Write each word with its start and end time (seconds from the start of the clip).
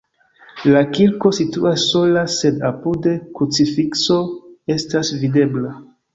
La 0.75 0.79
kirko 0.95 1.31
situas 1.39 1.83
sola, 1.89 2.23
sed 2.37 2.65
apude 2.71 3.15
krucifikso 3.37 4.19
estas 4.79 5.15
videbla. 5.23 5.79